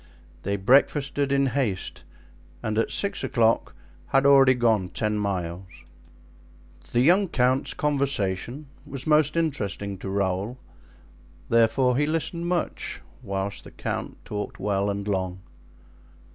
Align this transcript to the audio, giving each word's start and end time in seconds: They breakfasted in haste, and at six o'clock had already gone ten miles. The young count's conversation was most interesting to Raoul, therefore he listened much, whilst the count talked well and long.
They 0.41 0.55
breakfasted 0.57 1.31
in 1.31 1.45
haste, 1.45 2.05
and 2.63 2.79
at 2.79 2.89
six 2.89 3.23
o'clock 3.23 3.75
had 4.07 4.25
already 4.25 4.55
gone 4.55 4.89
ten 4.89 5.19
miles. 5.19 5.67
The 6.91 7.01
young 7.01 7.27
count's 7.27 7.75
conversation 7.75 8.65
was 8.83 9.05
most 9.05 9.37
interesting 9.37 9.99
to 9.99 10.09
Raoul, 10.09 10.57
therefore 11.49 11.97
he 11.97 12.07
listened 12.07 12.47
much, 12.47 13.03
whilst 13.21 13.63
the 13.63 13.69
count 13.69 14.17
talked 14.25 14.59
well 14.59 14.89
and 14.89 15.07
long. 15.07 15.41